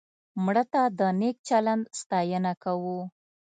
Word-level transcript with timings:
مړه 0.43 0.63
ته 0.73 0.81
د 0.99 1.01
نیک 1.19 1.37
چلند 1.47 1.83
ستاینه 1.99 2.53
کوو 2.63 2.99